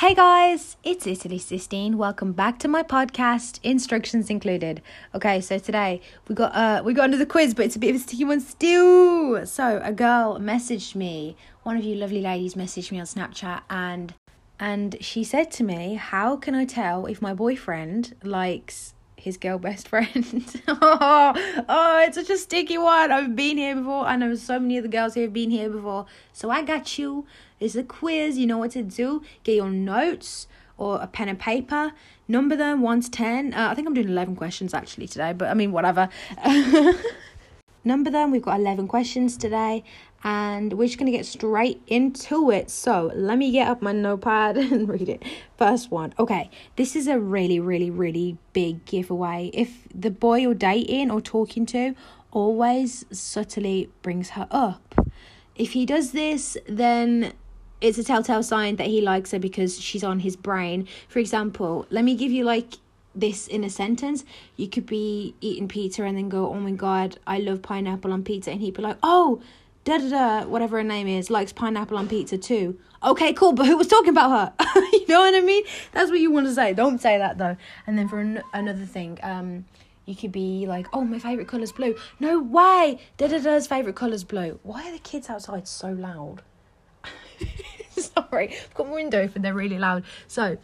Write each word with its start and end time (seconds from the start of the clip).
Hey 0.00 0.14
guys, 0.14 0.78
it's 0.82 1.06
Italy 1.06 1.36
Sistine. 1.36 1.98
Welcome 1.98 2.32
back 2.32 2.58
to 2.60 2.68
my 2.68 2.82
podcast, 2.82 3.60
instructions 3.62 4.30
included. 4.30 4.80
Okay, 5.14 5.42
so 5.42 5.58
today 5.58 6.00
we 6.26 6.34
got 6.34 6.54
uh 6.54 6.82
we 6.82 6.94
got 6.94 7.10
another 7.10 7.26
quiz, 7.26 7.52
but 7.52 7.66
it's 7.66 7.76
a 7.76 7.78
bit 7.78 7.90
of 7.90 7.96
a 7.96 7.98
sticky 7.98 8.24
one 8.24 8.40
still. 8.40 9.44
So 9.44 9.78
a 9.84 9.92
girl 9.92 10.38
messaged 10.38 10.94
me, 10.94 11.36
one 11.64 11.76
of 11.76 11.84
you 11.84 11.96
lovely 11.96 12.22
ladies 12.22 12.54
messaged 12.54 12.90
me 12.90 12.98
on 12.98 13.04
Snapchat 13.04 13.60
and 13.68 14.14
and 14.58 14.96
she 15.02 15.22
said 15.22 15.50
to 15.50 15.64
me, 15.64 15.96
How 15.96 16.34
can 16.34 16.54
I 16.54 16.64
tell 16.64 17.04
if 17.04 17.20
my 17.20 17.34
boyfriend 17.34 18.14
likes 18.24 18.94
his 19.20 19.36
girl 19.36 19.58
best 19.58 19.88
friend. 19.88 20.62
oh, 20.68 21.64
oh, 21.68 22.04
it's 22.06 22.16
such 22.16 22.30
a 22.30 22.38
sticky 22.38 22.78
one. 22.78 23.12
I've 23.12 23.36
been 23.36 23.58
here 23.58 23.76
before. 23.76 24.04
I 24.04 24.16
know 24.16 24.34
so 24.34 24.58
many 24.58 24.78
of 24.78 24.82
the 24.82 24.88
girls 24.88 25.14
here 25.14 25.24
have 25.24 25.32
been 25.32 25.50
here 25.50 25.70
before. 25.70 26.06
So 26.32 26.50
I 26.50 26.62
got 26.62 26.98
you. 26.98 27.26
It's 27.58 27.74
a 27.74 27.82
quiz. 27.82 28.38
You 28.38 28.46
know 28.46 28.58
what 28.58 28.72
to 28.72 28.82
do. 28.82 29.22
Get 29.44 29.56
your 29.56 29.70
notes 29.70 30.46
or 30.78 31.00
a 31.00 31.06
pen 31.06 31.28
and 31.28 31.38
paper. 31.38 31.92
Number 32.26 32.56
them 32.56 32.80
1 32.80 33.02
to 33.02 33.10
10. 33.10 33.54
Uh, 33.54 33.68
I 33.70 33.74
think 33.74 33.86
I'm 33.86 33.94
doing 33.94 34.08
11 34.08 34.36
questions 34.36 34.72
actually 34.72 35.06
today, 35.06 35.32
but 35.32 35.48
I 35.48 35.54
mean, 35.54 35.72
whatever. 35.72 36.08
Number 37.84 38.10
them. 38.10 38.30
We've 38.30 38.42
got 38.42 38.60
11 38.60 38.88
questions 38.88 39.36
today 39.36 39.84
and 40.22 40.74
we're 40.74 40.86
just 40.86 40.98
to 40.98 41.10
get 41.10 41.24
straight 41.24 41.80
into 41.86 42.50
it. 42.50 42.70
So 42.70 43.10
let 43.14 43.38
me 43.38 43.50
get 43.50 43.68
up 43.68 43.80
my 43.80 43.92
notepad 43.92 44.56
and 44.58 44.88
read 44.88 45.08
it. 45.08 45.22
First 45.56 45.90
one. 45.90 46.14
Okay, 46.18 46.50
this 46.76 46.94
is 46.94 47.06
a 47.06 47.18
really, 47.18 47.60
really, 47.60 47.90
really 47.90 48.38
big 48.52 48.84
giveaway. 48.84 49.50
If 49.54 49.88
the 49.94 50.10
boy 50.10 50.40
you're 50.40 50.54
dating 50.54 51.10
or 51.10 51.20
talking 51.20 51.66
to 51.66 51.94
always 52.30 53.04
subtly 53.10 53.90
brings 54.02 54.30
her 54.30 54.46
up, 54.50 54.94
if 55.56 55.72
he 55.72 55.86
does 55.86 56.12
this, 56.12 56.56
then 56.66 57.32
it's 57.80 57.98
a 57.98 58.04
telltale 58.04 58.42
sign 58.42 58.76
that 58.76 58.86
he 58.86 59.00
likes 59.00 59.30
her 59.30 59.38
because 59.38 59.80
she's 59.80 60.04
on 60.04 60.20
his 60.20 60.36
brain. 60.36 60.86
For 61.08 61.18
example, 61.18 61.86
let 61.90 62.04
me 62.04 62.14
give 62.14 62.30
you 62.30 62.44
like 62.44 62.74
this 63.14 63.46
in 63.46 63.64
a 63.64 63.70
sentence. 63.70 64.24
You 64.56 64.68
could 64.68 64.86
be 64.86 65.34
eating 65.40 65.66
pizza 65.66 66.04
and 66.04 66.16
then 66.16 66.28
go, 66.28 66.48
Oh 66.50 66.60
my 66.60 66.72
god, 66.72 67.18
I 67.26 67.38
love 67.38 67.62
pineapple 67.62 68.12
on 68.12 68.22
pizza. 68.22 68.50
And 68.50 68.60
he'd 68.60 68.74
be 68.74 68.82
like, 68.82 68.98
Oh, 69.02 69.40
da 69.84 69.98
da 69.98 70.08
da, 70.08 70.44
whatever 70.46 70.78
her 70.78 70.84
name 70.84 71.06
is, 71.06 71.30
likes 71.30 71.52
pineapple 71.52 71.96
on 71.96 72.08
pizza 72.08 72.38
too. 72.38 72.78
Okay, 73.02 73.32
cool, 73.32 73.52
but 73.52 73.66
who 73.66 73.76
was 73.76 73.86
talking 73.86 74.10
about 74.10 74.30
her? 74.30 74.66
you 74.92 75.06
know 75.08 75.20
what 75.20 75.34
I 75.34 75.40
mean? 75.40 75.64
That's 75.92 76.10
what 76.10 76.20
you 76.20 76.30
want 76.30 76.46
to 76.46 76.54
say. 76.54 76.74
Don't 76.74 77.00
say 77.00 77.18
that 77.18 77.38
though. 77.38 77.56
And 77.86 77.98
then 77.98 78.08
for 78.08 78.20
an- 78.20 78.42
another 78.52 78.84
thing, 78.84 79.18
um, 79.22 79.64
you 80.04 80.14
could 80.14 80.32
be 80.32 80.66
like, 80.66 80.86
oh, 80.92 81.04
my 81.04 81.18
favorite 81.18 81.48
color's 81.48 81.72
blue. 81.72 81.96
No 82.18 82.40
way. 82.40 83.00
Da 83.16 83.28
da 83.28 83.38
da's 83.38 83.66
favorite 83.66 83.96
color's 83.96 84.24
blue. 84.24 84.58
Why 84.62 84.88
are 84.88 84.92
the 84.92 84.98
kids 84.98 85.30
outside 85.30 85.66
so 85.66 85.92
loud? 85.92 86.42
Sorry, 87.90 88.54
I've 88.54 88.74
got 88.74 88.88
my 88.88 88.94
window 88.94 89.22
open. 89.22 89.42
They're 89.42 89.54
really 89.54 89.78
loud. 89.78 90.04
So 90.26 90.58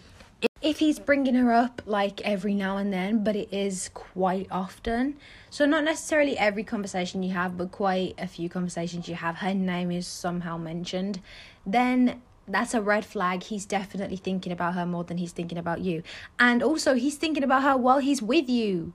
if 0.67 0.81
he's 0.81 0.99
bringing 0.99 1.35
her 1.35 1.53
up 1.53 1.81
like 1.87 2.21
every 2.23 2.53
now 2.53 2.77
and 2.77 2.93
then, 2.93 3.23
but 3.23 3.37
it 3.37 3.49
is 3.53 3.89
quite 3.95 4.49
often. 4.51 5.17
So, 5.49 5.65
not 5.65 5.85
necessarily 5.85 6.37
every 6.37 6.65
conversation 6.65 7.23
you 7.23 7.33
have, 7.33 7.57
but 7.57 7.71
quite 7.71 8.15
a 8.19 8.27
few 8.27 8.49
conversations 8.49 9.09
you 9.09 9.15
have, 9.15 9.37
her 9.37 9.55
name 9.55 9.91
is 9.91 10.07
somehow 10.07 10.59
mentioned, 10.59 11.21
then 11.65 12.21
that's 12.49 12.75
a 12.75 12.83
red 12.83 13.05
flag. 13.05 13.45
He's 13.45 13.65
definitely 13.65 14.17
thinking 14.17 14.53
about 14.53 14.75
her 14.75 14.85
more 14.85 15.05
than 15.05 15.19
he's 15.19 15.33
thinking 15.33 15.57
about 15.57 15.81
you. 15.81 16.03
And 16.39 16.63
also, 16.63 16.95
he's 16.95 17.17
thinking 17.17 17.45
about 17.45 17.63
her 17.63 17.77
while 17.77 17.99
he's 17.99 18.21
with 18.21 18.49
you. 18.49 18.93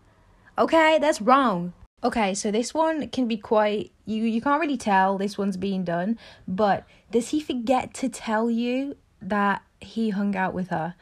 Okay, 0.57 0.99
that's 0.99 1.21
wrong. 1.21 1.73
Okay, 2.03 2.33
so 2.33 2.51
this 2.51 2.73
one 2.73 3.07
can 3.09 3.27
be 3.27 3.37
quite 3.37 3.91
you 4.05 4.23
you 4.23 4.41
can't 4.41 4.59
really 4.59 4.77
tell 4.77 5.17
this 5.17 5.37
one's 5.37 5.55
being 5.55 5.83
done, 5.85 6.17
but 6.47 6.85
does 7.11 7.29
he 7.29 7.39
forget 7.39 7.93
to 7.95 8.09
tell 8.09 8.49
you 8.49 8.97
that 9.21 9.61
he 9.79 10.09
hung 10.09 10.35
out 10.35 10.53
with 10.53 10.69
her? 10.69 10.95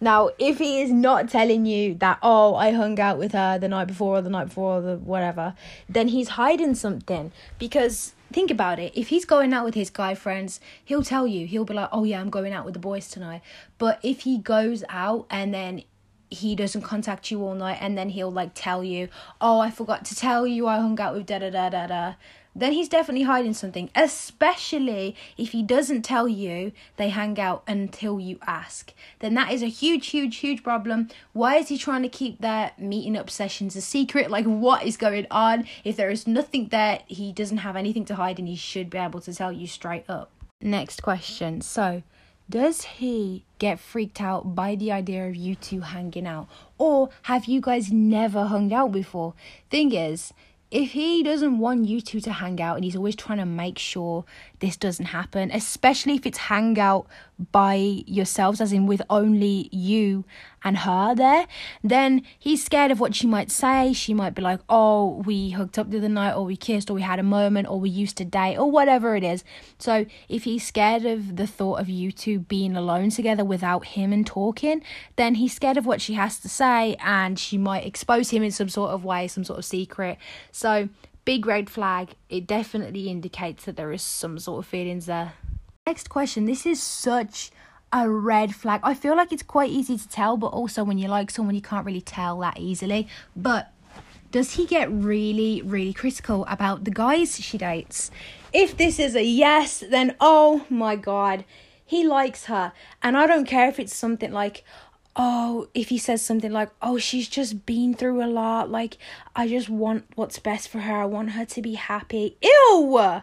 Now, 0.00 0.30
if 0.38 0.58
he 0.58 0.80
is 0.80 0.90
not 0.90 1.28
telling 1.28 1.66
you 1.66 1.94
that, 1.96 2.18
oh, 2.22 2.54
I 2.54 2.72
hung 2.72 2.98
out 3.00 3.18
with 3.18 3.32
her 3.32 3.58
the 3.58 3.68
night 3.68 3.86
before 3.86 4.18
or 4.18 4.22
the 4.22 4.30
night 4.30 4.48
before 4.48 4.78
or 4.78 4.80
the 4.80 4.96
whatever, 4.96 5.54
then 5.88 6.08
he's 6.08 6.30
hiding 6.30 6.74
something. 6.74 7.32
Because 7.58 8.14
think 8.32 8.50
about 8.50 8.78
it. 8.78 8.92
If 8.94 9.08
he's 9.08 9.24
going 9.24 9.52
out 9.52 9.64
with 9.64 9.74
his 9.74 9.90
guy 9.90 10.14
friends, 10.14 10.60
he'll 10.84 11.02
tell 11.02 11.26
you. 11.26 11.46
He'll 11.46 11.64
be 11.64 11.74
like, 11.74 11.88
oh, 11.92 12.04
yeah, 12.04 12.20
I'm 12.20 12.30
going 12.30 12.52
out 12.52 12.64
with 12.64 12.74
the 12.74 12.80
boys 12.80 13.08
tonight. 13.08 13.42
But 13.78 13.98
if 14.02 14.20
he 14.20 14.38
goes 14.38 14.84
out 14.88 15.26
and 15.30 15.54
then 15.54 15.82
he 16.28 16.56
doesn't 16.56 16.82
contact 16.82 17.30
you 17.30 17.42
all 17.44 17.54
night 17.54 17.78
and 17.80 17.96
then 17.96 18.10
he'll 18.10 18.32
like 18.32 18.50
tell 18.54 18.82
you, 18.82 19.08
oh, 19.40 19.60
I 19.60 19.70
forgot 19.70 20.04
to 20.06 20.14
tell 20.14 20.46
you 20.46 20.66
I 20.66 20.76
hung 20.76 20.98
out 21.00 21.14
with 21.14 21.26
da 21.26 21.38
da 21.38 21.50
da 21.50 21.68
da 21.70 21.86
da 21.86 22.14
then 22.58 22.72
he's 22.72 22.88
definitely 22.88 23.24
hiding 23.24 23.54
something, 23.54 23.90
especially 23.94 25.14
if 25.36 25.52
he 25.52 25.62
doesn't 25.62 26.02
tell 26.02 26.26
you 26.26 26.72
they 26.96 27.10
hang 27.10 27.38
out 27.38 27.62
until 27.66 28.18
you 28.18 28.38
ask. 28.46 28.92
Then 29.18 29.34
that 29.34 29.52
is 29.52 29.62
a 29.62 29.68
huge, 29.68 30.08
huge, 30.08 30.36
huge 30.36 30.62
problem. 30.62 31.08
Why 31.32 31.56
is 31.56 31.68
he 31.68 31.76
trying 31.76 32.02
to 32.02 32.08
keep 32.08 32.40
their 32.40 32.72
meeting 32.78 33.16
up 33.16 33.28
sessions 33.28 33.76
a 33.76 33.80
secret? 33.80 34.30
Like, 34.30 34.46
what 34.46 34.84
is 34.84 34.96
going 34.96 35.26
on? 35.30 35.66
If 35.84 35.96
there 35.96 36.10
is 36.10 36.26
nothing 36.26 36.68
there, 36.68 37.00
he 37.06 37.32
doesn't 37.32 37.58
have 37.58 37.76
anything 37.76 38.04
to 38.06 38.14
hide 38.14 38.38
and 38.38 38.48
he 38.48 38.56
should 38.56 38.88
be 38.90 38.98
able 38.98 39.20
to 39.20 39.34
tell 39.34 39.52
you 39.52 39.66
straight 39.66 40.08
up. 40.08 40.30
Next 40.60 41.02
question. 41.02 41.60
So, 41.60 42.02
does 42.48 42.82
he 42.82 43.44
get 43.58 43.80
freaked 43.80 44.20
out 44.20 44.54
by 44.54 44.76
the 44.76 44.92
idea 44.92 45.26
of 45.26 45.34
you 45.34 45.56
two 45.56 45.80
hanging 45.80 46.26
out? 46.26 46.48
Or 46.78 47.10
have 47.22 47.46
you 47.46 47.60
guys 47.60 47.90
never 47.92 48.44
hung 48.44 48.72
out 48.72 48.92
before? 48.92 49.34
Thing 49.68 49.92
is, 49.92 50.32
if 50.70 50.92
he 50.92 51.22
doesn't 51.22 51.58
want 51.58 51.86
you 51.86 52.00
two 52.00 52.20
to 52.20 52.32
hang 52.32 52.60
out 52.60 52.76
and 52.76 52.84
he's 52.84 52.96
always 52.96 53.14
trying 53.16 53.38
to 53.38 53.46
make 53.46 53.78
sure 53.78 54.24
this 54.60 54.76
doesn't 54.76 55.06
happen, 55.06 55.50
especially 55.50 56.14
if 56.14 56.26
it's 56.26 56.38
hangout 56.38 57.06
by 57.52 57.74
yourselves, 58.06 58.60
as 58.60 58.72
in 58.72 58.86
with 58.86 59.02
only 59.10 59.68
you 59.70 60.24
and 60.64 60.78
her 60.78 61.14
there, 61.14 61.46
then 61.84 62.22
he's 62.38 62.64
scared 62.64 62.90
of 62.90 62.98
what 62.98 63.14
she 63.14 63.26
might 63.26 63.50
say. 63.50 63.92
She 63.92 64.14
might 64.14 64.34
be 64.34 64.40
like, 64.40 64.60
oh, 64.68 65.22
we 65.26 65.50
hooked 65.50 65.78
up 65.78 65.90
the 65.90 65.98
other 65.98 66.08
night, 66.08 66.32
or 66.34 66.44
we 66.44 66.56
kissed, 66.56 66.90
or 66.90 66.94
we 66.94 67.02
had 67.02 67.18
a 67.18 67.22
moment, 67.22 67.68
or 67.68 67.78
we 67.78 67.90
used 67.90 68.16
to 68.16 68.24
date, 68.24 68.56
or 68.56 68.70
whatever 68.70 69.16
it 69.16 69.22
is. 69.22 69.44
So 69.78 70.06
if 70.28 70.44
he's 70.44 70.66
scared 70.66 71.04
of 71.04 71.36
the 71.36 71.46
thought 71.46 71.80
of 71.80 71.88
you 71.88 72.10
two 72.10 72.38
being 72.38 72.74
alone 72.74 73.10
together 73.10 73.44
without 73.44 73.86
him 73.86 74.12
and 74.12 74.26
talking, 74.26 74.82
then 75.16 75.34
he's 75.34 75.54
scared 75.54 75.76
of 75.76 75.84
what 75.84 76.00
she 76.00 76.14
has 76.14 76.38
to 76.38 76.48
say, 76.48 76.96
and 77.00 77.38
she 77.38 77.58
might 77.58 77.86
expose 77.86 78.30
him 78.30 78.42
in 78.42 78.50
some 78.50 78.70
sort 78.70 78.90
of 78.90 79.04
way, 79.04 79.28
some 79.28 79.44
sort 79.44 79.58
of 79.58 79.64
secret. 79.64 80.16
So 80.50 80.88
big 81.26 81.44
red 81.44 81.68
flag. 81.68 82.14
It 82.30 82.46
definitely 82.46 83.10
indicates 83.10 83.66
that 83.66 83.76
there 83.76 83.92
is 83.92 84.00
some 84.00 84.38
sort 84.38 84.60
of 84.60 84.66
feelings 84.66 85.04
there. 85.04 85.34
Next 85.86 86.08
question. 86.08 86.46
This 86.46 86.64
is 86.64 86.82
such 86.82 87.50
a 87.92 88.08
red 88.08 88.54
flag. 88.54 88.80
I 88.82 88.94
feel 88.94 89.14
like 89.14 89.32
it's 89.32 89.42
quite 89.42 89.70
easy 89.70 89.98
to 89.98 90.08
tell, 90.08 90.38
but 90.38 90.48
also 90.48 90.82
when 90.84 90.96
you 90.96 91.08
like 91.08 91.30
someone, 91.30 91.54
you 91.54 91.60
can't 91.60 91.84
really 91.84 92.00
tell 92.00 92.38
that 92.40 92.58
easily. 92.58 93.08
But 93.36 93.70
does 94.30 94.52
he 94.52 94.66
get 94.66 94.90
really, 94.90 95.62
really 95.62 95.92
critical 95.92 96.46
about 96.48 96.84
the 96.84 96.90
guys 96.90 97.36
she 97.36 97.58
dates? 97.58 98.10
If 98.52 98.76
this 98.76 98.98
is 98.98 99.14
a 99.14 99.24
yes, 99.24 99.84
then 99.88 100.16
oh 100.20 100.64
my 100.70 100.96
god, 100.96 101.44
he 101.84 102.06
likes 102.06 102.46
her. 102.46 102.72
And 103.02 103.16
I 103.16 103.26
don't 103.26 103.46
care 103.46 103.68
if 103.68 103.78
it's 103.78 103.94
something 103.94 104.32
like, 104.32 104.64
oh, 105.16 105.68
if 105.74 105.88
he 105.88 105.98
says 105.98 106.22
something 106.22 106.52
like, 106.52 106.70
oh, 106.82 106.98
she's 106.98 107.28
just 107.28 107.64
been 107.64 107.94
through 107.94 108.22
a 108.22 108.28
lot, 108.28 108.70
like, 108.70 108.98
I 109.34 109.48
just 109.48 109.68
want 109.68 110.04
what's 110.14 110.38
best 110.38 110.68
for 110.68 110.80
her, 110.80 111.02
I 111.02 111.06
want 111.06 111.30
her 111.30 111.46
to 111.46 111.62
be 111.62 111.74
happy. 111.74 112.36
Ew! 112.42 113.22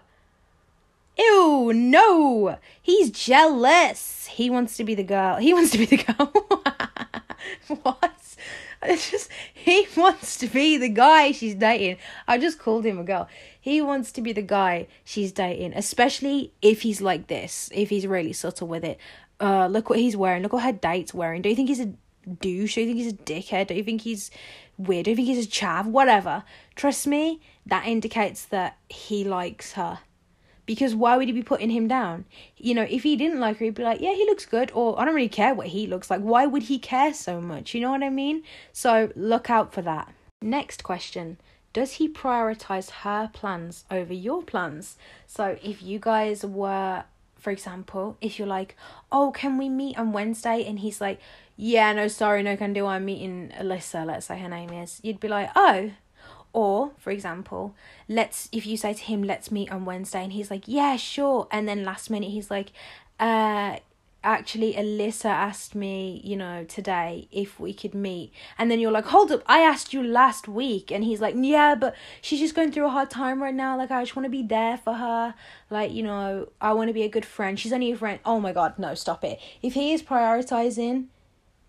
Ew, 1.17 1.71
no! 1.73 2.57
He's 2.81 3.11
jealous. 3.11 4.25
He 4.25 4.49
wants 4.49 4.75
to 4.77 4.83
be 4.83 4.95
the 4.95 5.03
girl. 5.03 5.37
He 5.37 5.53
wants 5.53 5.69
to 5.71 5.77
be 5.77 5.85
the 5.85 5.97
girl. 5.97 6.33
what? 7.83 8.11
It's 8.85 9.11
just, 9.11 9.29
he 9.53 9.87
wants 9.95 10.35
to 10.37 10.47
be 10.47 10.77
the 10.77 10.89
guy 10.89 11.31
she's 11.31 11.55
dating. 11.55 11.97
I 12.27 12.37
just 12.37 12.59
called 12.59 12.85
him 12.85 12.99
a 12.99 13.03
girl. 13.03 13.29
He 13.61 13.79
wants 13.79 14.11
to 14.13 14.21
be 14.21 14.33
the 14.33 14.41
guy 14.41 14.87
she's 15.05 15.31
dating, 15.31 15.73
especially 15.73 16.51
if 16.61 16.81
he's 16.81 16.99
like 16.99 17.27
this, 17.27 17.69
if 17.73 17.89
he's 17.89 18.07
really 18.07 18.33
subtle 18.33 18.67
with 18.67 18.83
it 18.83 18.99
uh, 19.43 19.67
look 19.67 19.89
what 19.89 19.99
he's 19.99 20.15
wearing, 20.15 20.41
look 20.41 20.53
what 20.53 20.63
her 20.63 20.71
date's 20.71 21.13
wearing. 21.13 21.41
Do 21.41 21.49
you 21.49 21.55
think 21.55 21.67
he's 21.67 21.81
a 21.81 21.93
douche? 22.39 22.75
Do 22.75 22.81
you 22.81 22.87
think 22.87 22.97
he's 22.97 23.11
a 23.11 23.15
dickhead? 23.17 23.67
Do 23.67 23.73
you 23.73 23.83
think 23.83 24.01
he's 24.01 24.31
weird? 24.77 25.03
Do 25.03 25.11
you 25.11 25.17
think 25.17 25.27
he's 25.27 25.45
a 25.45 25.49
chav? 25.49 25.85
Whatever. 25.85 26.45
Trust 26.75 27.05
me, 27.07 27.41
that 27.65 27.85
indicates 27.85 28.45
that 28.45 28.77
he 28.87 29.25
likes 29.25 29.73
her. 29.73 29.99
Because 30.65 30.95
why 30.95 31.17
would 31.17 31.27
he 31.27 31.33
be 31.33 31.43
putting 31.43 31.71
him 31.71 31.89
down? 31.89 32.23
You 32.55 32.73
know, 32.73 32.87
if 32.89 33.03
he 33.03 33.17
didn't 33.17 33.41
like 33.41 33.57
her, 33.57 33.65
he'd 33.65 33.75
be 33.75 33.83
like, 33.83 33.99
yeah, 33.99 34.13
he 34.13 34.23
looks 34.23 34.45
good, 34.45 34.71
or 34.73 34.97
I 34.97 35.03
don't 35.03 35.13
really 35.13 35.27
care 35.27 35.53
what 35.53 35.67
he 35.67 35.87
looks 35.87 36.09
like. 36.09 36.21
Why 36.21 36.45
would 36.45 36.63
he 36.63 36.79
care 36.79 37.13
so 37.13 37.41
much? 37.41 37.73
You 37.73 37.81
know 37.81 37.91
what 37.91 38.01
I 38.01 38.09
mean? 38.09 38.43
So 38.71 39.11
look 39.13 39.49
out 39.49 39.73
for 39.73 39.81
that. 39.81 40.13
Next 40.41 40.83
question 40.83 41.37
Does 41.73 41.93
he 41.93 42.07
prioritize 42.07 42.89
her 42.91 43.29
plans 43.33 43.83
over 43.91 44.13
your 44.13 44.41
plans? 44.41 44.95
So 45.27 45.57
if 45.61 45.83
you 45.83 45.99
guys 45.99 46.45
were 46.45 47.03
for 47.43 47.51
example, 47.51 48.15
if 48.21 48.39
you're 48.39 48.47
like, 48.47 48.77
oh, 49.11 49.31
can 49.31 49.57
we 49.57 49.67
meet 49.67 49.97
on 49.97 50.13
Wednesday? 50.13 50.63
And 50.65 50.79
he's 50.79 51.01
like, 51.01 51.19
yeah, 51.57 51.91
no, 51.91 52.07
sorry, 52.07 52.41
no 52.41 52.55
can 52.55 52.71
do. 52.71 52.85
I'm 52.85 53.03
meeting 53.03 53.51
Alyssa, 53.59 54.05
let's 54.05 54.27
say 54.27 54.39
her 54.39 54.47
name 54.47 54.71
is. 54.71 55.01
You'd 55.03 55.19
be 55.19 55.27
like, 55.27 55.49
oh. 55.53 55.91
Or, 56.53 56.91
for 56.99 57.11
example, 57.11 57.75
let's, 58.07 58.47
if 58.53 58.65
you 58.65 58.77
say 58.77 58.93
to 58.93 59.03
him, 59.03 59.23
let's 59.23 59.51
meet 59.51 59.71
on 59.71 59.83
Wednesday, 59.83 60.23
and 60.23 60.31
he's 60.31 60.49
like, 60.49 60.67
yeah, 60.67 60.95
sure. 60.95 61.47
And 61.51 61.67
then 61.67 61.83
last 61.83 62.09
minute, 62.09 62.29
he's 62.29 62.49
like, 62.49 62.71
uh, 63.19 63.79
actually 64.23 64.73
Alyssa 64.73 65.25
asked 65.25 65.75
me, 65.75 66.21
you 66.23 66.35
know, 66.35 66.63
today 66.63 67.27
if 67.31 67.59
we 67.59 67.73
could 67.73 67.93
meet. 67.93 68.31
And 68.57 68.71
then 68.71 68.79
you're 68.79 68.91
like, 68.91 69.05
hold 69.05 69.31
up, 69.31 69.43
I 69.45 69.59
asked 69.59 69.93
you 69.93 70.01
last 70.01 70.47
week. 70.47 70.91
And 70.91 71.03
he's 71.03 71.21
like, 71.21 71.35
yeah, 71.37 71.75
but 71.75 71.95
she's 72.21 72.39
just 72.39 72.55
going 72.55 72.71
through 72.71 72.85
a 72.85 72.89
hard 72.89 73.09
time 73.09 73.43
right 73.43 73.53
now. 73.53 73.77
Like, 73.77 73.91
I 73.91 74.01
just 74.01 74.15
want 74.15 74.25
to 74.25 74.29
be 74.29 74.43
there 74.43 74.77
for 74.77 74.93
her. 74.93 75.35
Like, 75.69 75.91
you 75.91 76.03
know, 76.03 76.49
I 76.61 76.73
want 76.73 76.89
to 76.89 76.93
be 76.93 77.03
a 77.03 77.09
good 77.09 77.25
friend. 77.25 77.59
She's 77.59 77.73
only 77.73 77.91
a 77.91 77.97
friend. 77.97 78.19
Oh 78.25 78.39
my 78.39 78.53
God, 78.53 78.79
no, 78.79 78.95
stop 78.95 79.23
it. 79.23 79.39
If 79.61 79.73
he 79.73 79.93
is 79.93 80.01
prioritizing 80.01 81.07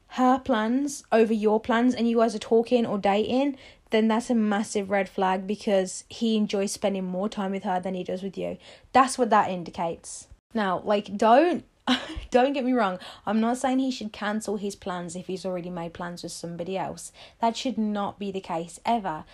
her 0.09 0.39
plans 0.39 1.03
over 1.11 1.33
your 1.33 1.59
plans 1.59 1.95
and 1.95 2.09
you 2.09 2.19
guys 2.19 2.37
are 2.37 2.41
talking 2.41 2.87
or 2.87 2.99
dating, 2.99 3.57
then 3.91 4.09
that's 4.09 4.31
a 4.31 4.35
massive 4.35 4.91
red 4.91 5.09
flag 5.09 5.47
because 5.47 6.05
he 6.09 6.37
enjoys 6.37 6.73
spending 6.73 7.05
more 7.05 7.29
time 7.29 7.51
with 7.51 7.65
her 7.65 7.81
than 7.81 7.95
he 7.95 8.05
does 8.05 8.23
with 8.23 8.39
you. 8.39 8.59
That's 8.93 9.19
what 9.19 9.31
that 9.31 9.51
indicates. 9.51 10.29
Now, 10.53 10.81
like, 10.85 11.17
don't 11.17 11.65
don't 12.31 12.53
get 12.53 12.65
me 12.65 12.73
wrong, 12.73 12.99
I'm 13.27 13.41
not 13.41 13.59
saying 13.59 13.79
he 13.79 13.91
should 13.91 14.13
cancel 14.13 14.57
his 14.57 14.77
plans 14.77 15.17
if 15.17 15.27
he's 15.27 15.45
already 15.45 15.71
made 15.71 15.95
plans 15.95 16.23
with 16.23 16.33
somebody 16.33 16.77
else. 16.79 17.13
That 17.41 17.57
should 17.57 17.79
not 17.79 18.19
be 18.19 18.31
the 18.31 18.41
case 18.41 18.81
ever. 18.85 19.25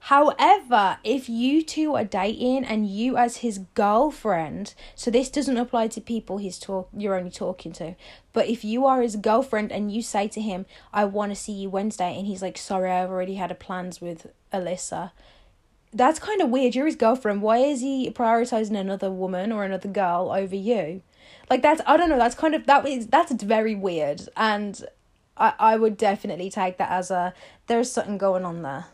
However, 0.00 0.98
if 1.02 1.28
you 1.28 1.62
two 1.62 1.96
are 1.96 2.04
dating 2.04 2.64
and 2.64 2.88
you 2.88 3.16
as 3.16 3.38
his 3.38 3.58
girlfriend, 3.74 4.74
so 4.94 5.10
this 5.10 5.28
doesn't 5.28 5.56
apply 5.56 5.88
to 5.88 6.00
people 6.00 6.38
he's 6.38 6.58
talk 6.58 6.88
you're 6.96 7.16
only 7.16 7.30
talking 7.30 7.72
to, 7.72 7.96
but 8.32 8.46
if 8.46 8.64
you 8.64 8.86
are 8.86 9.02
his 9.02 9.16
girlfriend 9.16 9.72
and 9.72 9.92
you 9.92 10.00
say 10.00 10.28
to 10.28 10.40
him, 10.40 10.66
"I 10.92 11.04
want 11.04 11.32
to 11.32 11.36
see 11.36 11.52
you 11.52 11.68
Wednesday," 11.68 12.16
and 12.16 12.26
he's 12.28 12.42
like, 12.42 12.56
"Sorry, 12.56 12.90
I've 12.90 13.10
already 13.10 13.34
had 13.34 13.50
a 13.50 13.56
plans 13.56 14.00
with 14.00 14.28
Alyssa," 14.52 15.10
that's 15.92 16.18
kind 16.18 16.40
of 16.40 16.50
weird. 16.50 16.74
You're 16.74 16.86
his 16.86 16.96
girlfriend. 16.96 17.42
Why 17.42 17.58
is 17.58 17.80
he 17.80 18.10
prioritizing 18.10 18.78
another 18.78 19.10
woman 19.10 19.52
or 19.52 19.64
another 19.64 19.88
girl 19.88 20.30
over 20.34 20.54
you? 20.54 21.02
Like 21.50 21.62
that's 21.62 21.80
I 21.86 21.96
don't 21.96 22.08
know. 22.08 22.18
That's 22.18 22.34
kind 22.34 22.54
of 22.54 22.66
that 22.66 22.86
is 22.86 23.06
that's 23.06 23.32
very 23.42 23.74
weird, 23.74 24.28
and 24.36 24.84
I 25.36 25.54
I 25.58 25.76
would 25.76 25.96
definitely 25.96 26.50
take 26.50 26.76
that 26.78 26.90
as 26.90 27.10
a 27.10 27.32
there's 27.66 27.90
something 27.90 28.18
going 28.18 28.44
on 28.44 28.62
there. 28.62 28.86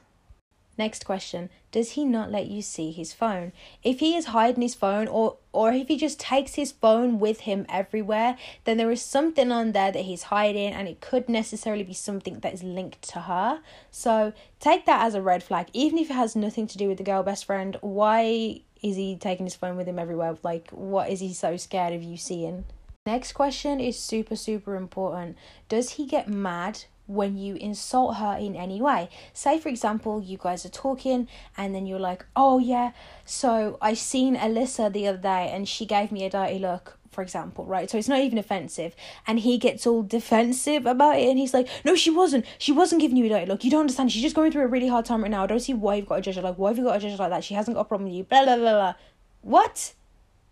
Next 0.76 1.04
question 1.04 1.50
Does 1.70 1.92
he 1.92 2.04
not 2.04 2.32
let 2.32 2.46
you 2.46 2.62
see 2.62 2.90
his 2.90 3.12
phone? 3.12 3.52
If 3.82 4.00
he 4.00 4.16
is 4.16 4.26
hiding 4.26 4.62
his 4.62 4.74
phone 4.74 5.08
or, 5.08 5.36
or 5.52 5.72
if 5.72 5.88
he 5.88 5.96
just 5.96 6.18
takes 6.18 6.54
his 6.54 6.72
phone 6.72 7.20
with 7.20 7.40
him 7.40 7.64
everywhere, 7.68 8.36
then 8.64 8.76
there 8.76 8.90
is 8.90 9.02
something 9.02 9.52
on 9.52 9.72
there 9.72 9.92
that 9.92 10.04
he's 10.04 10.24
hiding 10.24 10.72
and 10.72 10.88
it 10.88 11.00
could 11.00 11.28
necessarily 11.28 11.84
be 11.84 11.94
something 11.94 12.40
that 12.40 12.54
is 12.54 12.62
linked 12.62 13.02
to 13.02 13.20
her. 13.20 13.60
So 13.90 14.32
take 14.58 14.86
that 14.86 15.04
as 15.04 15.14
a 15.14 15.22
red 15.22 15.42
flag. 15.42 15.68
Even 15.72 15.98
if 15.98 16.10
it 16.10 16.14
has 16.14 16.34
nothing 16.34 16.66
to 16.68 16.78
do 16.78 16.88
with 16.88 16.98
the 16.98 17.04
girl 17.04 17.22
best 17.22 17.44
friend, 17.44 17.76
why 17.80 18.62
is 18.82 18.96
he 18.96 19.16
taking 19.16 19.46
his 19.46 19.54
phone 19.54 19.76
with 19.76 19.86
him 19.86 19.98
everywhere? 19.98 20.36
Like, 20.42 20.70
what 20.70 21.08
is 21.08 21.20
he 21.20 21.32
so 21.32 21.56
scared 21.56 21.94
of 21.94 22.02
you 22.02 22.16
seeing? 22.16 22.64
Next 23.06 23.32
question 23.32 23.80
is 23.80 23.98
super, 23.98 24.34
super 24.34 24.76
important. 24.76 25.36
Does 25.68 25.90
he 25.90 26.06
get 26.06 26.26
mad 26.26 26.84
when 27.06 27.36
you 27.36 27.56
insult 27.56 28.16
her 28.16 28.36
in 28.38 28.56
any 28.56 28.80
way. 28.80 29.08
Say, 29.32 29.58
for 29.58 29.68
example, 29.68 30.22
you 30.22 30.38
guys 30.38 30.64
are 30.64 30.70
talking 30.70 31.28
and 31.56 31.74
then 31.74 31.86
you're 31.86 31.98
like, 31.98 32.24
oh, 32.34 32.58
yeah, 32.58 32.92
so 33.24 33.78
I 33.80 33.94
seen 33.94 34.36
Alyssa 34.36 34.92
the 34.92 35.06
other 35.06 35.18
day 35.18 35.50
and 35.52 35.68
she 35.68 35.86
gave 35.86 36.10
me 36.10 36.24
a 36.24 36.30
dirty 36.30 36.58
look. 36.58 36.98
For 37.10 37.22
example, 37.22 37.64
right? 37.64 37.88
So 37.88 37.96
it's 37.96 38.08
not 38.08 38.18
even 38.18 38.38
offensive, 38.38 38.96
and 39.24 39.38
he 39.38 39.56
gets 39.56 39.86
all 39.86 40.02
defensive 40.18 40.84
about 40.84 41.16
it, 41.16 41.28
and 41.28 41.38
he's 41.38 41.54
like, 41.54 41.68
"No, 41.84 41.94
she 41.94 42.10
wasn't. 42.10 42.44
She 42.58 42.72
wasn't 42.72 43.00
giving 43.00 43.16
you 43.16 43.26
a 43.26 43.28
dirty 43.28 43.46
look. 43.46 43.62
You 43.62 43.70
don't 43.70 43.82
understand. 43.82 44.10
She's 44.10 44.20
just 44.20 44.34
going 44.34 44.50
through 44.50 44.64
a 44.64 44.66
really 44.66 44.88
hard 44.88 45.04
time 45.04 45.22
right 45.22 45.30
now. 45.30 45.44
I 45.44 45.46
don't 45.46 45.60
see 45.60 45.74
why 45.74 45.94
you've 45.94 46.08
got 46.08 46.16
to 46.16 46.22
judge 46.22 46.34
her. 46.34 46.42
Like, 46.42 46.58
why 46.58 46.70
have 46.70 46.76
you 46.76 46.82
got 46.82 46.94
to 46.94 46.98
judge 46.98 47.12
her 47.12 47.18
like 47.18 47.30
that? 47.30 47.44
She 47.44 47.54
hasn't 47.54 47.76
got 47.76 47.82
a 47.82 47.84
problem 47.84 48.08
with 48.08 48.16
you. 48.16 48.24
Blah 48.24 48.44
blah 48.44 48.56
blah 48.56 48.72
blah. 48.72 48.94
What? 49.42 49.94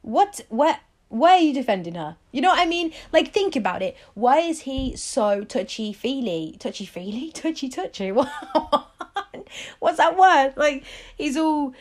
What? 0.02 0.40
Where? 0.50 0.78
Why 1.12 1.32
are 1.32 1.41
you 1.41 1.53
defending 1.53 1.94
her? 1.97 2.17
You 2.31 2.41
know 2.41 2.49
what 2.49 2.59
I 2.59 2.64
mean? 2.64 2.91
Like, 3.12 3.35
think 3.35 3.55
about 3.55 3.82
it. 3.82 3.99
Why 4.14 4.38
is 4.38 4.61
he 4.61 4.97
so 4.97 5.44
touchy 5.44 5.93
feely? 5.93 6.56
Touchy 6.59 6.87
feely? 6.87 7.31
Touchy 7.35 7.69
touchy? 7.69 8.11
What's 9.79 9.99
that 9.99 10.17
word? 10.17 10.55
Like, 10.56 10.85
he's 11.19 11.37
all 11.37 11.75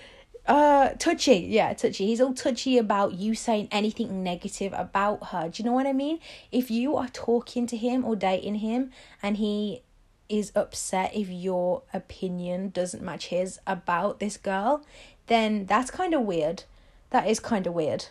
uh 0.47 0.89
touchy. 0.99 1.47
Yeah, 1.49 1.71
touchy. 1.71 2.07
He's 2.07 2.19
all 2.19 2.33
touchy 2.33 2.77
about 2.77 3.13
you 3.13 3.33
saying 3.33 3.69
anything 3.71 4.21
negative 4.21 4.73
about 4.75 5.27
her. 5.27 5.47
Do 5.47 5.63
you 5.63 5.69
know 5.69 5.75
what 5.75 5.87
I 5.87 5.93
mean? 5.93 6.19
If 6.51 6.69
you 6.69 6.97
are 6.97 7.07
talking 7.07 7.67
to 7.67 7.77
him 7.77 8.03
or 8.03 8.17
dating 8.17 8.55
him 8.55 8.91
and 9.23 9.37
he 9.37 9.81
is 10.27 10.51
upset 10.55 11.15
if 11.15 11.29
your 11.29 11.83
opinion 11.93 12.71
doesn't 12.71 13.01
match 13.01 13.27
his 13.27 13.59
about 13.65 14.19
this 14.19 14.35
girl, 14.35 14.83
then 15.27 15.67
that's 15.67 15.89
kind 15.89 16.13
of 16.13 16.23
weird. 16.23 16.63
That 17.11 17.29
is 17.29 17.39
kind 17.39 17.65
of 17.65 17.73
weird 17.73 18.07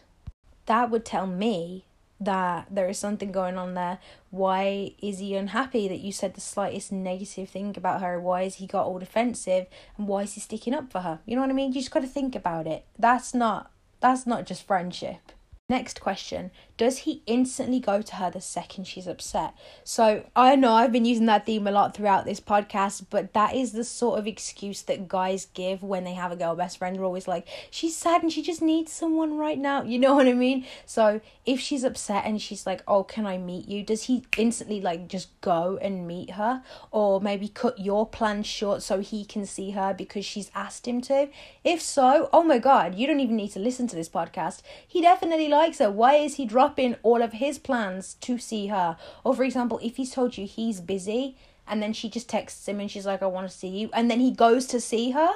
that 0.71 0.89
would 0.89 1.05
tell 1.05 1.27
me 1.27 1.85
that 2.21 2.69
there 2.71 2.89
is 2.89 2.97
something 2.97 3.33
going 3.33 3.59
on 3.59 3.75
there. 3.75 3.99
Why 4.31 4.93
is 5.03 5.19
he 5.19 5.35
unhappy 5.35 5.89
that 5.89 5.99
you 5.99 6.13
said 6.13 6.35
the 6.35 6.41
slightest 6.41 6.93
negative 6.93 7.49
thing 7.49 7.75
about 7.77 8.03
her? 8.03 8.21
Why 8.21 8.45
has 8.45 8.55
he 8.57 8.69
got 8.69 8.87
all 8.87 9.01
defensive 9.01 9.67
and 9.99 10.07
why 10.07 10.23
is 10.23 10.35
he 10.35 10.41
sticking 10.41 10.73
up 10.73 10.93
for 10.93 11.01
her? 11.01 11.19
You 11.27 11.35
know 11.35 11.43
what 11.43 11.51
I 11.51 11.55
mean? 11.55 11.73
You 11.73 11.81
just 11.81 11.91
got 11.91 12.03
to 12.03 12.07
think 12.07 12.37
about 12.37 12.69
it. 12.69 12.85
That's 12.97 13.35
not 13.35 13.73
that's 13.99 14.29
not 14.29 14.47
just 14.47 14.65
friendship. 14.65 15.33
Next 15.69 16.01
question 16.01 16.53
Does 16.81 16.99
he 16.99 17.23
instantly 17.27 17.79
go 17.79 18.03
to 18.03 18.17
her 18.17 18.31
the 18.31 18.41
second 18.41 18.85
she's 18.85 19.06
upset? 19.06 19.55
So 19.85 20.25
I 20.35 20.56
know 20.56 20.73
I've 20.73 20.93
been 20.93 21.05
using 21.05 21.27
that 21.27 21.47
theme 21.47 21.67
a 21.67 21.71
lot 21.71 21.94
throughout 21.94 22.25
this 22.25 22.41
podcast, 22.41 23.06
but 23.11 23.32
that 23.35 23.55
is 23.55 23.73
the 23.73 23.85
sort 23.85 24.19
of 24.19 24.27
excuse 24.27 24.82
that 24.82 25.06
guys 25.09 25.47
give 25.53 25.82
when 25.82 26.05
they 26.05 26.15
have 26.15 26.32
a 26.32 26.37
girl 26.37 26.55
best 26.56 26.79
friend. 26.79 26.97
They're 26.97 27.05
always 27.05 27.29
like, 27.29 27.47
she's 27.71 27.97
sad 27.97 28.23
and 28.23 28.32
she 28.32 28.43
just 28.43 28.62
needs 28.62 28.93
someone 28.93 29.37
right 29.37 29.59
now. 29.59 29.82
You 29.82 29.99
know 29.99 30.15
what 30.15 30.27
I 30.27 30.32
mean? 30.32 30.67
So 30.87 31.21
if 31.47 31.61
she's 31.61 31.85
upset 31.85 32.25
and 32.25 32.41
she's 32.41 32.67
like, 32.67 32.83
oh, 32.88 33.05
can 33.05 33.26
I 33.26 33.38
meet 33.38 33.69
you? 33.69 33.83
Does 33.83 34.05
he 34.05 34.25
instantly 34.37 34.81
like 34.81 35.09
just 35.09 35.41
go 35.41 35.79
and 35.83 36.06
meet 36.06 36.33
her? 36.33 36.62
Or 36.91 37.21
maybe 37.21 37.49
cut 37.49 37.79
your 37.79 38.06
plans 38.06 38.47
short 38.47 38.83
so 38.83 39.00
he 39.00 39.25
can 39.25 39.47
see 39.47 39.71
her 39.73 39.94
because 39.94 40.25
she's 40.25 40.50
asked 40.55 40.88
him 40.88 41.00
to? 41.03 41.29
If 41.62 41.81
so, 41.81 42.29
oh 42.33 42.43
my 42.43 42.59
god, 42.59 42.94
you 42.94 43.06
don't 43.06 43.21
even 43.21 43.37
need 43.37 43.53
to 43.53 43.61
listen 43.61 43.87
to 43.88 43.97
this 43.97 44.09
podcast. 44.09 44.62
He 44.88 45.03
definitely 45.03 45.49
likes 45.49 45.61
likes 45.61 45.79
her, 45.79 45.91
why 45.91 46.15
is 46.15 46.37
he 46.37 46.47
dropping 46.47 46.70
all 47.03 47.23
of 47.23 47.33
his 47.33 47.59
plans 47.59 48.15
to 48.21 48.39
see 48.39 48.69
her? 48.69 48.97
Or, 49.25 49.35
for 49.35 49.45
example, 49.45 49.81
if 49.83 49.97
he's 49.97 50.13
told 50.13 50.37
you 50.37 50.47
he's 50.47 50.81
busy 50.81 51.37
and 51.67 51.83
then 51.83 51.93
she 51.93 52.09
just 52.09 52.29
texts 52.29 52.67
him 52.69 52.81
and 52.81 52.91
she's 52.91 53.07
like, 53.07 53.23
I 53.23 53.27
want 53.27 53.49
to 53.49 53.57
see 53.57 53.69
you, 53.69 53.91
and 53.93 54.11
then 54.11 54.19
he 54.19 54.33
goes 54.33 54.67
to 54.67 54.81
see 54.81 55.13
her, 55.13 55.33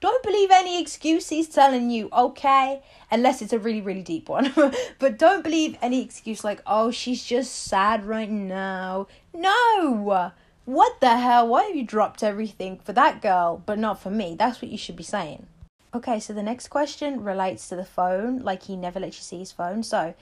don't 0.00 0.22
believe 0.22 0.50
any 0.50 0.80
excuse 0.80 1.28
he's 1.28 1.48
telling 1.48 1.90
you, 1.90 2.08
okay? 2.12 2.82
Unless 3.10 3.42
it's 3.42 3.52
a 3.52 3.58
really, 3.58 3.80
really 3.80 4.02
deep 4.02 4.28
one. 4.28 4.52
but 4.98 5.18
don't 5.18 5.44
believe 5.44 5.76
any 5.82 6.02
excuse 6.02 6.42
like, 6.42 6.62
oh, 6.66 6.90
she's 6.90 7.24
just 7.24 7.54
sad 7.54 8.04
right 8.04 8.30
now. 8.30 9.06
No! 9.32 10.32
What 10.64 11.00
the 11.00 11.18
hell? 11.18 11.48
Why 11.48 11.64
have 11.64 11.76
you 11.76 11.84
dropped 11.84 12.22
everything 12.22 12.78
for 12.78 12.94
that 12.94 13.20
girl, 13.20 13.62
but 13.66 13.78
not 13.78 14.00
for 14.00 14.10
me? 14.10 14.34
That's 14.38 14.62
what 14.62 14.70
you 14.70 14.78
should 14.78 14.96
be 14.96 15.02
saying. 15.02 15.46
Okay, 15.94 16.18
so 16.18 16.32
the 16.32 16.42
next 16.42 16.68
question 16.68 17.22
relates 17.22 17.68
to 17.68 17.76
the 17.76 17.84
phone. 17.84 18.38
Like 18.38 18.64
he 18.64 18.76
never 18.76 18.98
lets 18.98 19.18
you 19.18 19.22
see 19.22 19.38
his 19.38 19.52
phone. 19.52 19.82
So 19.82 20.14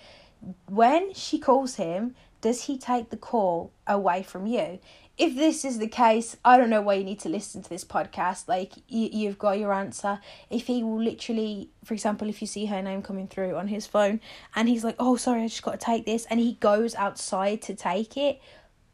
when 0.68 1.14
she 1.14 1.38
calls 1.38 1.76
him, 1.76 2.14
does 2.40 2.64
he 2.64 2.76
take 2.76 3.10
the 3.10 3.16
call 3.16 3.72
away 3.86 4.22
from 4.22 4.46
you? 4.46 4.80
If 5.18 5.36
this 5.36 5.64
is 5.64 5.78
the 5.78 5.88
case, 5.88 6.36
I 6.44 6.56
don't 6.56 6.70
know 6.70 6.80
why 6.80 6.94
you 6.94 7.04
need 7.04 7.20
to 7.20 7.28
listen 7.28 7.62
to 7.62 7.68
this 7.68 7.84
podcast. 7.84 8.48
Like 8.48 8.72
you, 8.88 9.08
you've 9.12 9.38
got 9.38 9.58
your 9.58 9.72
answer. 9.72 10.20
If 10.50 10.66
he 10.66 10.82
will 10.82 11.00
literally, 11.00 11.70
for 11.84 11.94
example, 11.94 12.28
if 12.28 12.40
you 12.40 12.48
see 12.48 12.66
her 12.66 12.82
name 12.82 13.02
coming 13.02 13.28
through 13.28 13.54
on 13.56 13.68
his 13.68 13.86
phone, 13.86 14.20
and 14.56 14.68
he's 14.68 14.84
like, 14.84 14.96
"Oh, 14.98 15.16
sorry, 15.16 15.42
I 15.42 15.48
just 15.48 15.62
got 15.62 15.78
to 15.78 15.86
take 15.86 16.06
this," 16.06 16.26
and 16.26 16.40
he 16.40 16.54
goes 16.54 16.94
outside 16.94 17.62
to 17.62 17.74
take 17.74 18.16
it, 18.16 18.40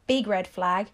big 0.07 0.27
red 0.27 0.47
flag. 0.47 0.87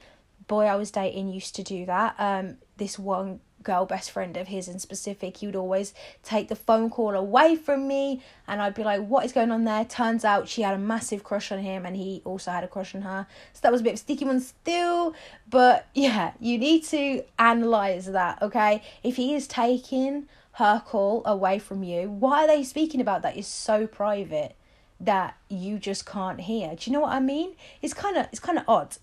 Boy, 0.48 0.66
I 0.66 0.76
was 0.76 0.92
dating 0.92 1.30
used 1.30 1.56
to 1.56 1.64
do 1.64 1.88
that. 1.88 2.16
Um, 2.20 2.58
this 2.78 3.00
one 3.00 3.40
girl 3.66 3.86
best 3.86 4.12
friend 4.12 4.38
of 4.38 4.48
his 4.48 4.70
in 4.70 4.80
specific 4.80 5.38
he 5.38 5.46
would 5.46 5.56
always 5.56 5.94
take 6.24 6.48
the 6.48 6.56
phone 6.56 6.90
call 6.90 7.14
away 7.16 7.56
from 7.56 7.88
me 7.88 8.22
and 8.48 8.62
i'd 8.62 8.74
be 8.74 8.84
like 8.84 9.06
what 9.06 9.26
is 9.26 9.34
going 9.34 9.52
on 9.52 9.64
there? 9.64 9.86
Turns 9.86 10.24
out 10.24 10.48
she 10.48 10.62
had 10.62 10.74
a 10.74 10.78
massive 10.78 11.24
crush 11.24 11.52
on 11.52 11.60
him 11.60 11.86
and 11.86 11.96
he 11.96 12.22
also 12.26 12.52
had 12.52 12.64
a 12.64 12.68
crush 12.68 12.96
on 12.96 13.02
her. 13.02 13.28
So 13.54 13.60
that 13.64 13.72
was 13.72 13.82
a 13.82 13.84
bit 13.84 13.92
of 13.92 13.96
a 13.96 13.98
sticky 13.98 14.26
one 14.26 14.40
still 14.40 15.14
but 15.50 15.88
yeah 15.94 16.34
you 16.40 16.58
need 16.58 16.84
to 16.86 17.24
analyze 17.40 18.06
that 18.08 18.42
okay? 18.42 18.82
If 19.04 19.16
he 19.18 19.34
is 19.34 19.48
taking 19.48 20.28
her 20.54 20.82
call 20.86 21.22
away 21.26 21.60
from 21.60 21.84
you 21.84 22.10
why 22.10 22.44
are 22.44 22.48
they 22.48 22.64
speaking 22.64 23.02
about 23.02 23.22
that? 23.24 23.38
Is 23.38 23.48
so 23.48 23.88
private 23.88 24.56
that 25.00 25.36
you 25.50 25.78
just 25.78 26.06
can't 26.06 26.42
hear. 26.42 26.70
Do 26.76 26.90
you 26.90 26.94
know 26.94 27.02
what 27.02 27.12
i 27.12 27.20
mean? 27.20 27.56
It's 27.82 27.94
kind 27.94 28.18
of 28.18 28.28
it's 28.32 28.40
kind 28.40 28.58
of 28.58 28.64
odd. 28.68 28.98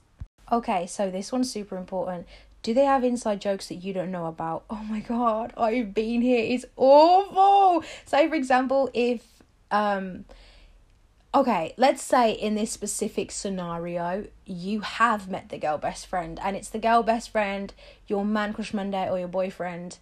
Okay, 0.50 0.86
so 0.86 1.10
this 1.10 1.32
one's 1.32 1.50
super 1.50 1.76
important. 1.76 2.26
Do 2.62 2.74
they 2.74 2.84
have 2.84 3.02
inside 3.02 3.40
jokes 3.40 3.68
that 3.68 3.76
you 3.76 3.92
don't 3.92 4.10
know 4.10 4.26
about? 4.26 4.64
Oh 4.70 4.82
my 4.84 5.00
god, 5.00 5.52
I've 5.56 5.92
been 5.94 6.22
here. 6.22 6.44
It's 6.54 6.64
awful. 6.76 7.84
Say 8.06 8.28
for 8.28 8.34
example, 8.34 8.90
if 8.94 9.22
um 9.70 10.24
okay, 11.34 11.74
let's 11.76 12.02
say 12.02 12.32
in 12.32 12.54
this 12.54 12.70
specific 12.70 13.30
scenario, 13.30 14.26
you 14.44 14.80
have 14.80 15.28
met 15.28 15.48
the 15.48 15.58
girl 15.58 15.78
best 15.78 16.06
friend 16.06 16.38
and 16.42 16.56
it's 16.56 16.68
the 16.68 16.78
girl 16.78 17.02
best 17.02 17.30
friend, 17.30 17.72
your 18.06 18.24
man 18.24 18.52
crush 18.52 18.72
Monday 18.74 19.08
or 19.08 19.18
your 19.18 19.28
boyfriend 19.28 19.98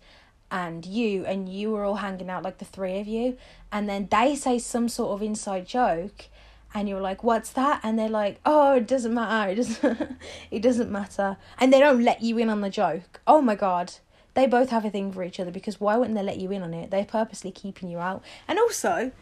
and 0.50 0.84
you 0.84 1.24
and 1.24 1.48
you 1.48 1.70
were 1.70 1.84
all 1.84 1.96
hanging 1.96 2.28
out 2.28 2.42
like 2.42 2.58
the 2.58 2.64
three 2.64 2.98
of 2.98 3.06
you 3.06 3.36
and 3.70 3.88
then 3.88 4.08
they 4.10 4.34
say 4.34 4.58
some 4.58 4.88
sort 4.88 5.12
of 5.12 5.22
inside 5.22 5.66
joke 5.66 6.26
and 6.74 6.88
you're 6.88 7.00
like, 7.00 7.24
"What's 7.24 7.50
that?" 7.52 7.80
and 7.82 7.98
they're 7.98 8.08
like, 8.08 8.40
"Oh, 8.46 8.76
it 8.76 8.86
doesn't 8.86 9.14
matter. 9.14 9.52
It 9.52 9.56
doesn't. 9.56 10.16
it 10.50 10.62
doesn't 10.62 10.90
matter." 10.90 11.36
And 11.58 11.72
they 11.72 11.80
don't 11.80 12.02
let 12.02 12.22
you 12.22 12.38
in 12.38 12.48
on 12.48 12.60
the 12.60 12.70
joke. 12.70 13.20
Oh 13.26 13.40
my 13.40 13.54
god, 13.54 13.94
they 14.34 14.46
both 14.46 14.70
have 14.70 14.84
a 14.84 14.90
thing 14.90 15.12
for 15.12 15.22
each 15.22 15.40
other 15.40 15.50
because 15.50 15.80
why 15.80 15.96
wouldn't 15.96 16.16
they 16.16 16.22
let 16.22 16.38
you 16.38 16.50
in 16.50 16.62
on 16.62 16.74
it? 16.74 16.90
They're 16.90 17.04
purposely 17.04 17.50
keeping 17.50 17.88
you 17.88 17.98
out. 17.98 18.22
And 18.46 18.58
also, 18.58 19.12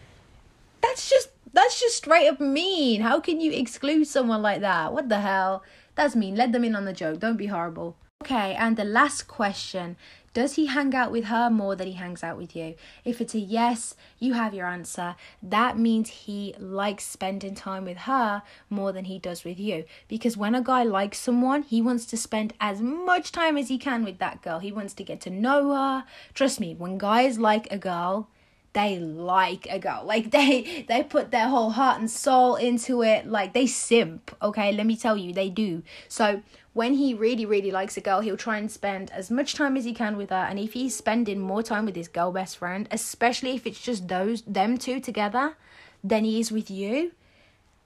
that's 0.82 1.08
just 1.08 1.30
that's 1.52 1.80
just 1.80 1.96
straight 1.96 2.28
up 2.28 2.40
mean. 2.40 3.00
How 3.00 3.20
can 3.20 3.40
you 3.40 3.52
exclude 3.52 4.06
someone 4.06 4.42
like 4.42 4.60
that? 4.60 4.92
What 4.92 5.08
the 5.08 5.20
hell? 5.20 5.62
That's 5.94 6.14
mean. 6.14 6.36
Let 6.36 6.52
them 6.52 6.64
in 6.64 6.76
on 6.76 6.84
the 6.84 6.92
joke. 6.92 7.20
Don't 7.20 7.36
be 7.36 7.46
horrible. 7.46 7.96
Okay, 8.22 8.54
and 8.54 8.76
the 8.76 8.84
last 8.84 9.28
question 9.28 9.96
does 10.34 10.54
he 10.54 10.66
hang 10.66 10.94
out 10.94 11.10
with 11.10 11.24
her 11.24 11.50
more 11.50 11.74
than 11.74 11.86
he 11.86 11.94
hangs 11.94 12.22
out 12.22 12.36
with 12.36 12.54
you? 12.54 12.74
If 13.04 13.20
it's 13.20 13.34
a 13.34 13.38
yes, 13.38 13.94
you 14.18 14.34
have 14.34 14.54
your 14.54 14.66
answer. 14.66 15.16
That 15.42 15.78
means 15.78 16.10
he 16.10 16.54
likes 16.58 17.04
spending 17.04 17.54
time 17.54 17.84
with 17.84 17.98
her 17.98 18.42
more 18.68 18.92
than 18.92 19.06
he 19.06 19.18
does 19.18 19.44
with 19.44 19.58
you. 19.58 19.84
Because 20.06 20.36
when 20.36 20.54
a 20.54 20.62
guy 20.62 20.82
likes 20.82 21.18
someone, 21.18 21.62
he 21.62 21.82
wants 21.82 22.06
to 22.06 22.16
spend 22.16 22.52
as 22.60 22.80
much 22.80 23.32
time 23.32 23.56
as 23.56 23.68
he 23.68 23.78
can 23.78 24.04
with 24.04 24.18
that 24.18 24.42
girl. 24.42 24.58
He 24.58 24.72
wants 24.72 24.94
to 24.94 25.04
get 25.04 25.20
to 25.22 25.30
know 25.30 25.74
her. 25.74 26.04
Trust 26.34 26.60
me, 26.60 26.74
when 26.74 26.98
guys 26.98 27.38
like 27.38 27.70
a 27.70 27.78
girl, 27.78 28.28
they 28.72 28.98
like 28.98 29.66
a 29.70 29.78
girl. 29.78 30.02
Like 30.04 30.30
they 30.36 30.84
they 30.88 31.02
put 31.02 31.30
their 31.30 31.48
whole 31.48 31.70
heart 31.70 32.00
and 32.00 32.10
soul 32.10 32.56
into 32.56 33.02
it. 33.02 33.26
Like 33.26 33.52
they 33.52 33.66
simp, 33.66 34.34
okay? 34.42 34.72
Let 34.72 34.86
me 34.86 34.96
tell 34.96 35.16
you, 35.16 35.32
they 35.32 35.50
do. 35.50 35.82
So 36.08 36.42
when 36.74 36.94
he 36.94 37.12
really, 37.12 37.44
really 37.44 37.70
likes 37.70 37.96
a 37.96 38.00
girl, 38.00 38.20
he'll 38.20 38.36
try 38.36 38.58
and 38.58 38.70
spend 38.70 39.10
as 39.10 39.30
much 39.30 39.54
time 39.54 39.76
as 39.76 39.84
he 39.84 39.92
can 39.92 40.16
with 40.16 40.30
her. 40.30 40.36
And 40.36 40.58
if 40.58 40.74
he's 40.74 40.94
spending 40.94 41.40
more 41.40 41.62
time 41.62 41.86
with 41.86 41.96
his 41.96 42.08
girl 42.08 42.30
best 42.30 42.58
friend, 42.58 42.86
especially 42.90 43.56
if 43.56 43.66
it's 43.66 43.80
just 43.80 44.06
those 44.06 44.42
them 44.42 44.78
two 44.78 45.00
together, 45.00 45.56
than 46.02 46.24
he 46.24 46.40
is 46.40 46.52
with 46.52 46.70
you, 46.70 47.12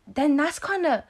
then 0.07 0.37
that's 0.37 0.59
kind 0.59 0.87
of 0.87 1.03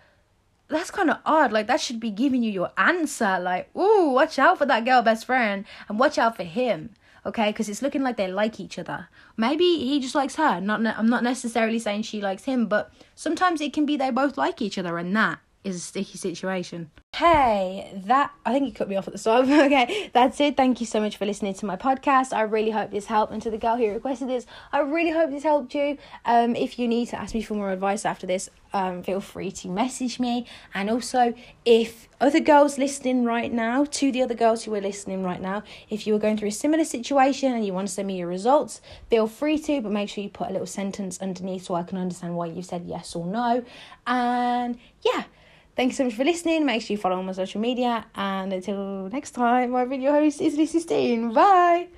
that's 0.69 0.91
kind 0.91 1.11
of 1.11 1.19
odd. 1.27 1.53
Like 1.53 1.67
that 1.67 1.81
should 1.81 2.01
be 2.01 2.11
giving 2.11 2.43
you 2.43 2.51
your 2.51 2.71
answer. 2.79 3.39
Like, 3.39 3.75
ooh, 3.77 4.11
watch 4.11 4.39
out 4.39 4.59
for 4.59 4.67
that 4.67 4.85
girl 4.85 5.03
best 5.03 5.27
friend, 5.27 5.65
and 5.89 5.99
watch 5.99 6.19
out 6.19 6.37
for 6.37 6.45
him. 6.45 6.91
Okay, 7.25 7.51
because 7.51 7.69
it's 7.69 7.83
looking 7.83 8.03
like 8.03 8.17
they 8.17 8.27
like 8.27 8.59
each 8.59 8.79
other. 8.79 9.09
Maybe 9.37 9.65
he 9.79 10.01
just 10.01 10.15
likes 10.15 10.37
her. 10.37 10.61
Not, 10.61 10.83
ne- 10.83 10.95
I'm 10.97 11.09
not 11.09 11.23
necessarily 11.23 11.79
saying 11.79 12.03
she 12.03 12.21
likes 12.21 12.45
him, 12.45 12.67
but 12.67 12.93
sometimes 13.15 13.61
it 13.61 13.73
can 13.73 13.87
be 13.87 13.97
they 13.97 14.11
both 14.11 14.37
like 14.37 14.61
each 14.61 14.77
other, 14.77 14.99
and 14.99 15.15
that 15.15 15.39
is 15.63 15.77
a 15.77 15.81
sticky 15.81 16.19
situation. 16.19 16.91
Hey, 17.15 17.93
that 18.07 18.33
I 18.47 18.53
think 18.55 18.67
you 18.67 18.73
cut 18.73 18.89
me 18.89 18.97
off 18.97 19.07
at 19.07 19.13
the 19.13 19.19
start. 19.19 19.45
okay, 19.49 20.11
that's 20.15 20.41
it. 20.41 20.57
Thank 20.57 20.81
you 20.81 20.87
so 20.87 20.99
much 20.99 21.19
for 21.19 21.27
listening 21.27 21.53
to 21.53 21.67
my 21.67 21.77
podcast. 21.77 22.33
I 22.33 22.41
really 22.41 22.71
hope 22.71 22.91
this 22.91 23.05
helped. 23.05 23.35
And 23.35 23.43
to 23.43 23.51
the 23.51 23.59
girl 23.59 23.77
who 23.77 23.87
requested 23.91 24.31
this, 24.31 24.47
I 24.73 24.81
really 24.81 25.11
hope 25.11 25.29
this 25.29 25.43
helped 25.43 25.75
you. 25.75 25.99
Um, 26.25 26.57
if 26.57 26.79
you 26.79 26.89
need 26.89 27.09
to 27.09 27.21
ask 27.21 27.35
me 27.35 27.43
for 27.43 27.53
more 27.53 27.71
advice 27.71 28.07
after 28.07 28.27
this, 28.27 28.49
um, 28.73 29.03
feel 29.03 29.21
free 29.21 29.53
to 29.53 29.69
message 29.69 30.19
me. 30.21 30.47
And 30.73 30.89
also, 30.89 31.35
if 31.67 32.09
other 32.19 32.41
girls 32.41 32.79
listening 32.79 33.27
right 33.27 33.53
now, 33.53 33.85
to 33.85 34.11
the 34.11 34.23
other 34.23 34.35
girls 34.35 34.65
who 34.65 34.75
are 34.75 34.81
listening 34.81 35.23
right 35.23 35.41
now, 35.41 35.65
if 35.91 36.07
you 36.07 36.17
are 36.17 36.19
going 36.19 36.39
through 36.39 36.49
a 36.49 36.53
similar 36.53 36.85
situation 36.85 37.53
and 37.53 37.67
you 37.67 37.75
want 37.75 37.89
to 37.89 37.93
send 37.93 38.09
me 38.09 38.17
your 38.17 38.29
results, 38.29 38.81
feel 39.11 39.27
free 39.27 39.59
to. 39.59 39.83
But 39.83 39.93
make 39.93 40.09
sure 40.09 40.25
you 40.25 40.31
put 40.31 40.49
a 40.49 40.53
little 40.53 40.67
sentence 40.67 41.21
underneath 41.21 41.65
so 41.65 41.75
I 41.75 41.83
can 41.83 41.99
understand 41.99 42.37
why 42.37 42.47
you 42.47 42.63
said 42.63 42.85
yes 42.87 43.15
or 43.15 43.27
no. 43.27 43.67
And 44.07 44.79
yeah. 45.05 45.25
Thank 45.75 45.93
you 45.93 45.97
so 45.97 46.05
much 46.05 46.15
for 46.15 46.25
listening. 46.25 46.67
Make 46.67 46.83
sure 46.83 46.95
you 46.95 46.99
follow 46.99 47.19
on 47.19 47.27
my 47.27 47.33
social 47.33 47.61
media. 47.61 48.05
And 48.15 48.53
until 48.53 49.09
next 49.11 49.33
time, 49.33 49.71
my 49.71 49.85
video 49.85 50.13
host 50.13 50.41
is 50.41 50.57
Lucy 50.57 50.81
Steen. 50.81 51.33
Bye. 51.33 51.89